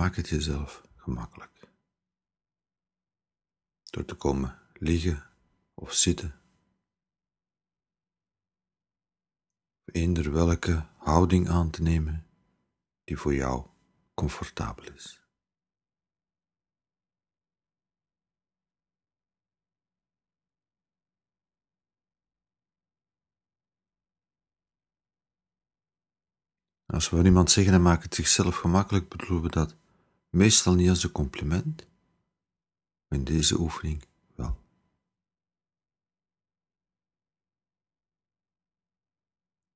[0.00, 1.68] maak het jezelf gemakkelijk.
[3.90, 5.30] Door te komen liggen
[5.74, 6.40] of zitten.
[9.84, 12.26] Eender welke houding aan te nemen
[13.04, 13.66] die voor jou
[14.14, 15.20] comfortabel is.
[26.86, 29.78] Als we iemand zeggen en maakt het zichzelf gemakkelijk, bedoelen we dat
[30.30, 31.86] meestal niet als een compliment,
[33.08, 34.58] maar in deze oefening wel.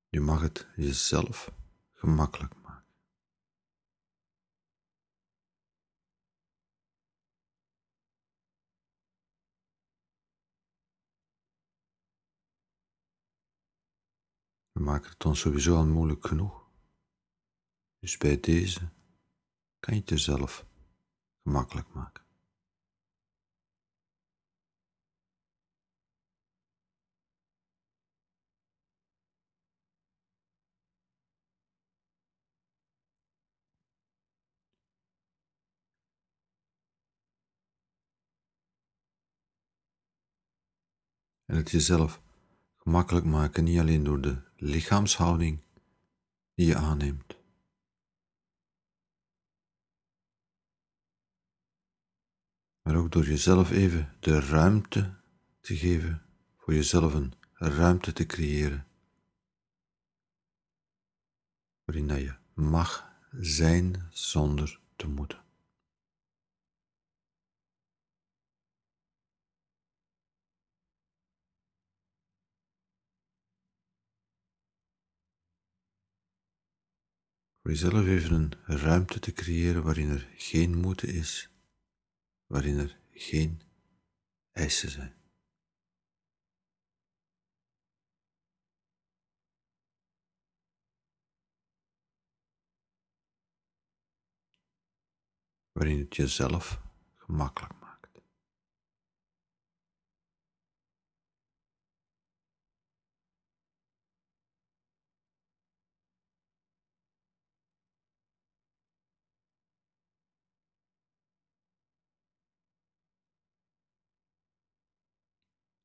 [0.09, 1.53] Je mag het jezelf
[1.93, 2.85] gemakkelijk maken.
[14.73, 16.69] We maken het ons sowieso al moeilijk genoeg.
[17.99, 18.89] Dus bij deze
[19.85, 20.67] kan je het jezelf
[21.43, 22.25] gemakkelijk maken.
[41.45, 42.23] En het jezelf
[42.77, 45.63] gemakkelijk maken, niet alleen door de lichaamshouding
[46.55, 47.34] die je aanneemt,
[52.85, 55.15] maar ook door jezelf even de ruimte
[55.61, 56.23] te geven,
[56.57, 58.87] voor jezelf een ruimte te creëren,
[61.85, 65.43] waarin dat je mag zijn zonder te moeten.
[77.63, 81.54] Voor jezelf even een ruimte te creëren waarin er geen moeten is
[82.55, 83.61] waarin er geen
[84.53, 85.15] eisen zijn.
[95.73, 96.81] Waarin het jezelf
[97.17, 97.84] gemakkelijk maakt.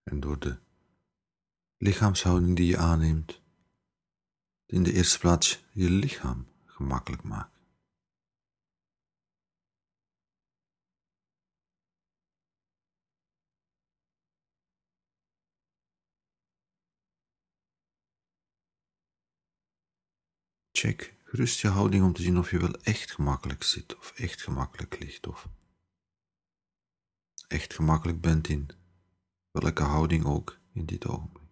[0.10, 0.60] En door de
[1.78, 3.42] lichaamshouding die je aanneemt,
[4.66, 7.58] in de eerste plaats je lichaam gemakkelijk maakt.
[20.72, 24.42] Check gerust je houding om te zien of je wel echt gemakkelijk zit of echt
[24.42, 25.50] gemakkelijk ligt of
[27.48, 28.79] echt gemakkelijk bent in
[29.52, 31.48] welke houding ook in dit ogenblik.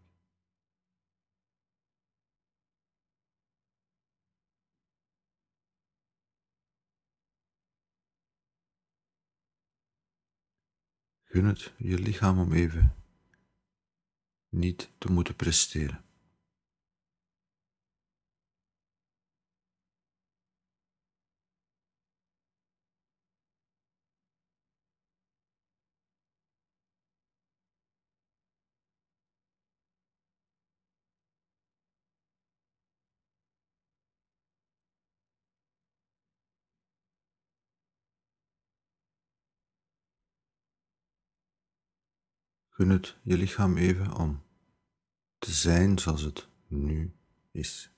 [11.24, 12.96] Gun het je lichaam om even
[14.50, 16.07] niet te moeten presteren.
[42.78, 44.44] Gun het je lichaam even om
[45.38, 47.16] te zijn zoals het nu
[47.52, 47.92] is.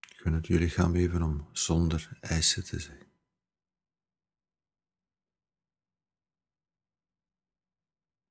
[0.00, 3.12] Gun het je lichaam even om zonder eisen te zijn.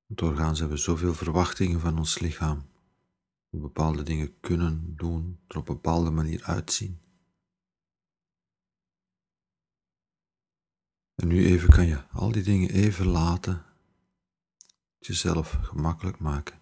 [0.06, 2.72] Doorgaans hebben we zoveel verwachtingen van ons lichaam
[3.60, 7.00] bepaalde dingen kunnen doen, er op een bepaalde manier uitzien.
[11.14, 13.64] En nu even kan je al die dingen even laten,
[14.98, 16.60] het jezelf gemakkelijk maken,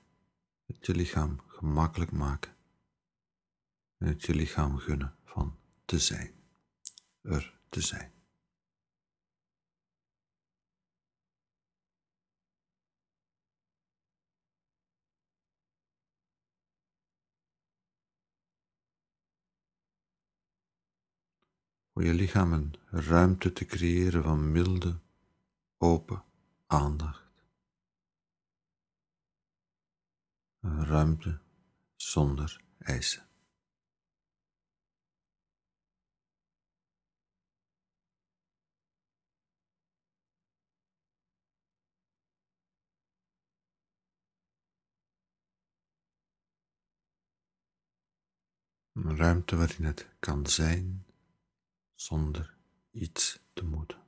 [0.66, 2.56] het je lichaam gemakkelijk maken
[3.98, 6.30] en het je lichaam gunnen van te zijn,
[7.20, 8.21] er te zijn.
[21.92, 25.00] voor je lichaam een ruimte te creëren van milde,
[25.76, 26.24] open
[26.66, 27.30] aandacht.
[30.60, 31.40] Een ruimte
[31.96, 33.26] zonder eisen.
[48.92, 51.11] Een ruimte waarin het kan zijn
[52.02, 52.56] zonder
[52.90, 54.00] iets te moeten.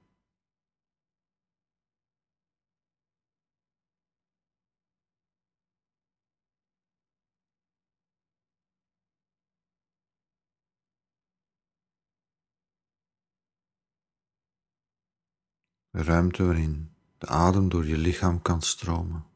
[15.91, 19.26] Een ruimte waarin de adem door je lichaam kan stromen.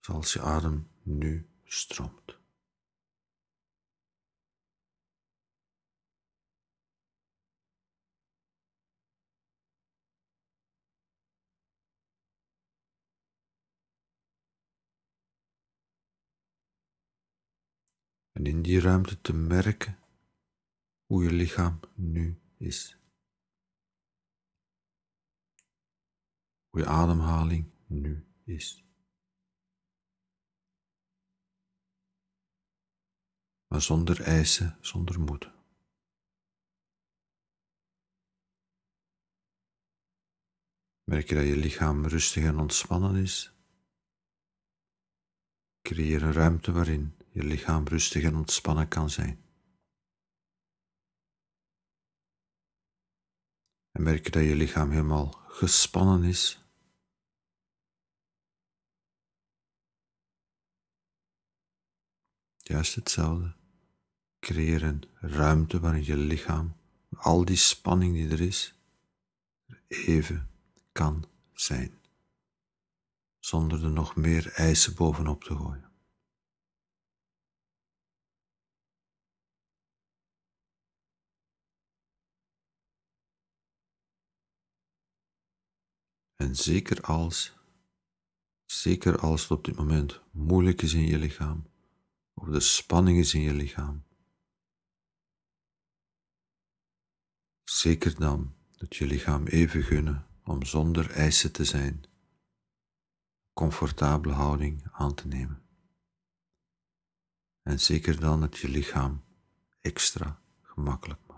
[0.00, 2.39] Zoals je adem nu stroomt.
[18.40, 19.98] En in die ruimte te merken
[21.06, 22.98] hoe je lichaam nu is.
[26.68, 28.84] Hoe je ademhaling nu is.
[33.66, 35.50] Maar zonder eisen, zonder moed.
[41.04, 43.52] Merk je dat je lichaam rustig en ontspannen is?
[45.82, 49.44] Creëer een ruimte waarin je lichaam rustig en ontspannen kan zijn.
[53.90, 56.64] En merk dat je lichaam helemaal gespannen is.
[62.56, 63.54] Juist hetzelfde.
[64.38, 66.76] Creëer een ruimte waarin je lichaam,
[67.16, 68.74] al die spanning die er is,
[69.88, 70.50] even
[70.92, 71.98] kan zijn,
[73.38, 75.89] zonder er nog meer eisen bovenop te gooien.
[86.40, 87.52] En zeker als,
[88.66, 91.66] zeker als het op dit moment moeilijk is in je lichaam,
[92.34, 94.04] of de spanning is in je lichaam,
[97.64, 102.04] zeker dan dat je lichaam even gunnen om zonder eisen te zijn,
[103.52, 105.62] comfortabele houding aan te nemen.
[107.62, 109.24] En zeker dan dat je lichaam
[109.80, 111.29] extra gemakkelijk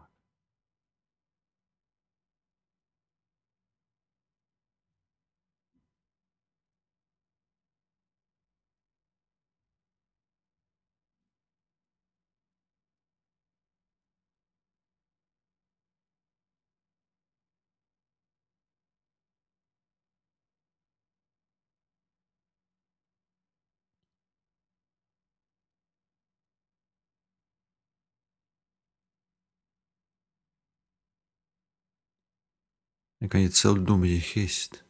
[33.23, 34.85] Dan kan je hetzelfde doen met je geest.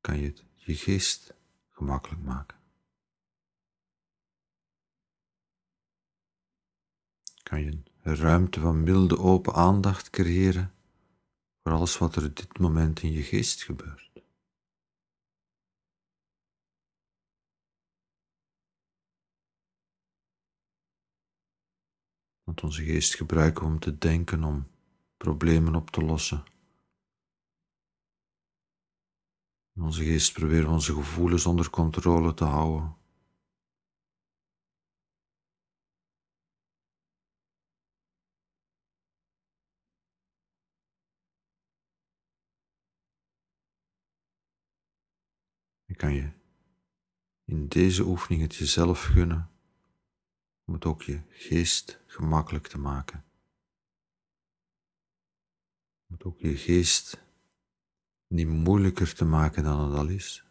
[0.00, 1.34] Kan je het je geest
[1.70, 2.58] gemakkelijk maken.
[7.42, 10.74] Kan je een ruimte van milde open aandacht creëren
[11.62, 14.10] voor alles wat er op dit moment in je geest gebeurt.
[22.44, 24.76] Want onze geest gebruiken we om te denken, om
[25.18, 26.44] problemen op te lossen.
[29.74, 32.96] Onze geest proberen onze gevoelens onder controle te houden.
[45.84, 46.32] Je kan je
[47.44, 49.50] in deze oefening het jezelf gunnen
[50.64, 53.27] om het ook je geest gemakkelijk te maken
[56.24, 57.22] ook je geest
[58.26, 60.44] niet moeilijker te maken dan het al is.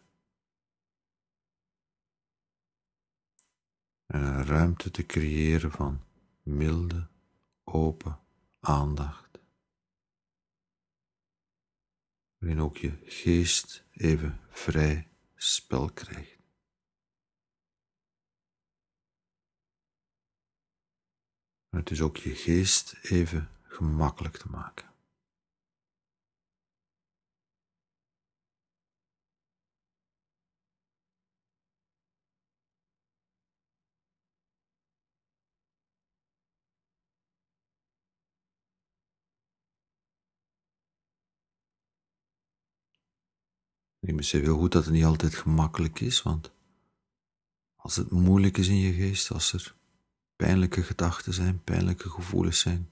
[4.06, 6.04] En een ruimte te creëren van
[6.42, 7.08] milde,
[7.64, 8.20] open
[8.60, 9.38] aandacht.
[12.38, 16.38] Waarin ook je geest even vrij spel krijgt.
[21.68, 24.87] Het is ook je geest even gemakkelijk te maken.
[44.00, 46.52] Ik besef heel goed dat het niet altijd gemakkelijk is, want
[47.76, 49.76] als het moeilijk is in je geest, als er
[50.36, 52.90] pijnlijke gedachten zijn, pijnlijke gevoelens zijn,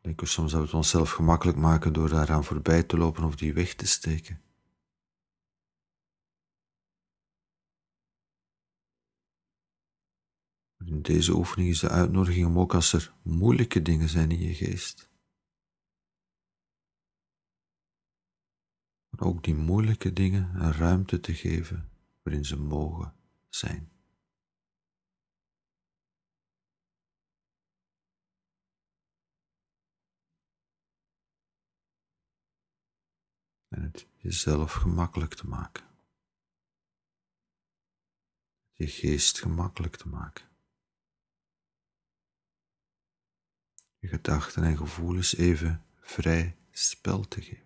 [0.00, 3.36] denken we soms dat we het onszelf gemakkelijk maken door daaraan voorbij te lopen of
[3.36, 4.42] die weg te steken.
[10.84, 14.54] In deze oefening is de uitnodiging om ook als er moeilijke dingen zijn in je
[14.54, 15.08] geest,
[19.20, 21.90] ook die moeilijke dingen een ruimte te geven
[22.22, 23.14] waarin ze mogen
[23.48, 23.92] zijn.
[33.68, 35.84] En het jezelf gemakkelijk te maken.
[38.72, 40.48] Je geest gemakkelijk te maken.
[43.98, 47.63] Je gedachten en gevoelens even vrij spel te geven.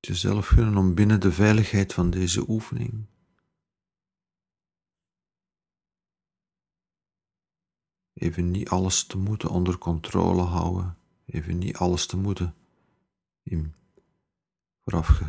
[0.00, 3.06] Jezelf gunnen om binnen de veiligheid van deze oefening.
[8.12, 12.54] Even niet alles te moeten onder controle houden, even niet alles te moeten
[13.42, 13.74] in
[14.80, 15.20] vooraf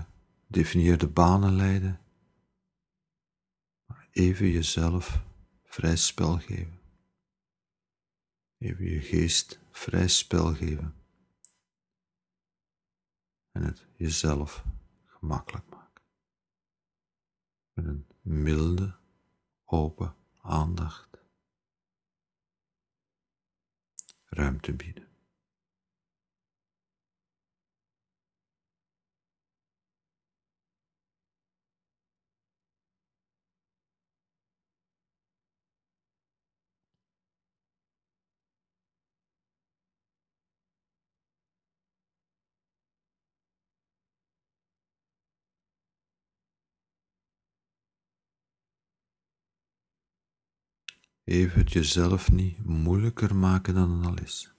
[0.47, 2.01] gedefinieerde banen leiden,
[3.85, 5.23] maar even jezelf
[5.63, 6.79] vrij spel geven.
[8.57, 11.00] Even je geest vrij spel geven
[13.51, 14.63] en het jezelf
[15.05, 16.03] gemakkelijk maken.
[17.73, 18.95] Met een milde,
[19.65, 21.09] open aandacht.
[24.25, 25.10] Ruimte bieden.
[51.23, 54.53] Even het jezelf niet moeilijker maken dan het al is.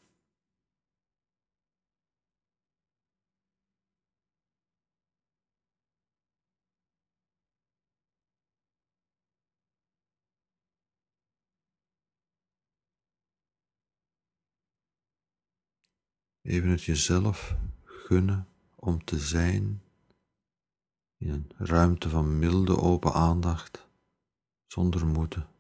[16.42, 19.82] Even het jezelf gunnen om te zijn
[21.16, 23.88] in een ruimte van milde open aandacht,
[24.66, 25.51] zonder moeten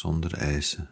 [0.00, 0.88] zonder eisen.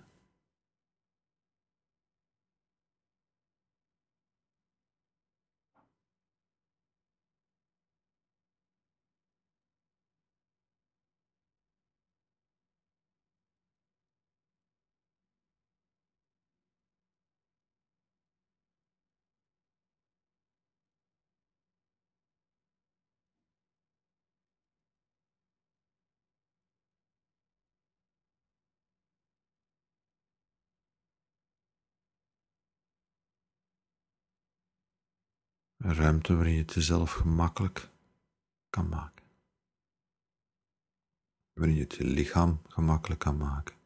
[35.89, 37.91] Een ruimte waarin je het jezelf gemakkelijk
[38.71, 39.25] kan maken.
[41.53, 43.77] Waarin je het je lichaam gemakkelijk kan maken.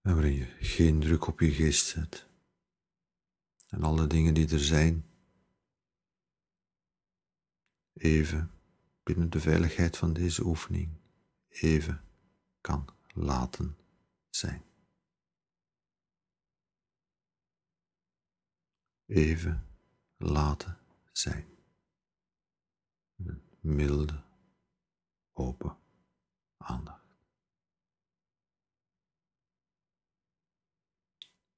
[0.00, 2.26] En waarin je geen druk op je geest zet.
[3.68, 5.06] En alle dingen die er zijn,
[7.92, 8.50] even
[9.02, 10.90] binnen de veiligheid van deze oefening,
[11.48, 12.04] even
[12.60, 13.76] kan laten
[14.30, 14.64] zijn.
[19.06, 19.68] Even
[20.16, 20.78] laten
[21.12, 21.46] zijn.
[23.16, 24.22] Een milde,
[25.32, 25.78] open
[26.56, 27.04] aandacht.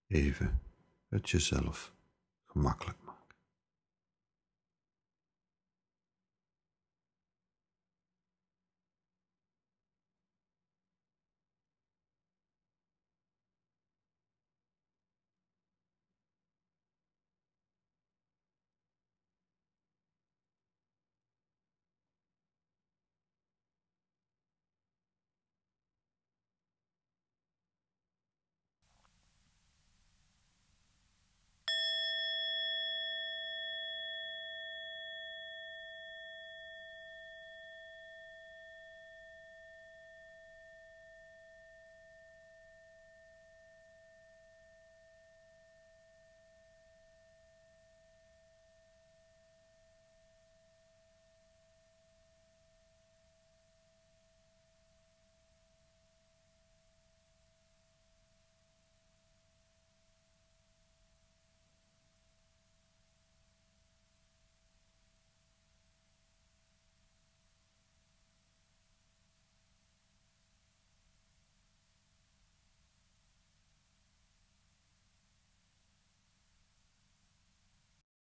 [0.07, 0.63] Even
[1.09, 1.95] het jezelf
[2.47, 3.08] gemakkelijk.